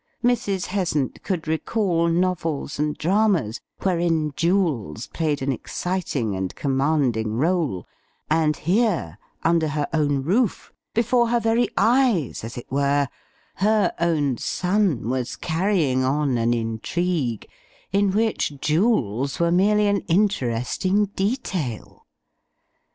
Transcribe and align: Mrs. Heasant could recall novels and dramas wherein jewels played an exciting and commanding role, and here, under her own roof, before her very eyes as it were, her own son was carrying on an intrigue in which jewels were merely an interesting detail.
Mrs. 0.23 0.65
Heasant 0.69 1.21
could 1.21 1.47
recall 1.47 2.07
novels 2.07 2.79
and 2.79 2.97
dramas 2.97 3.61
wherein 3.83 4.33
jewels 4.35 5.05
played 5.05 5.43
an 5.43 5.51
exciting 5.51 6.35
and 6.35 6.55
commanding 6.55 7.35
role, 7.37 7.87
and 8.27 8.57
here, 8.57 9.19
under 9.43 9.67
her 9.67 9.87
own 9.93 10.23
roof, 10.23 10.73
before 10.95 11.27
her 11.29 11.39
very 11.39 11.69
eyes 11.77 12.43
as 12.43 12.57
it 12.57 12.65
were, 12.71 13.09
her 13.57 13.93
own 13.99 14.37
son 14.39 15.07
was 15.07 15.35
carrying 15.35 16.03
on 16.03 16.35
an 16.35 16.51
intrigue 16.51 17.47
in 17.91 18.09
which 18.09 18.59
jewels 18.59 19.39
were 19.39 19.51
merely 19.51 19.85
an 19.85 19.99
interesting 20.07 21.05
detail. 21.15 22.07